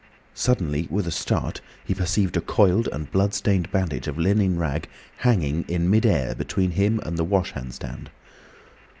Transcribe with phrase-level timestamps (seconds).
[0.33, 4.89] Suddenly, with a start, he perceived a coiled and blood stained bandage of linen rag
[5.17, 8.09] hanging in mid air, between him and the wash hand stand.